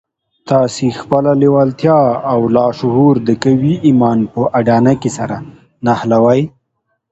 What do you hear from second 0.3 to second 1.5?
تاسې خپله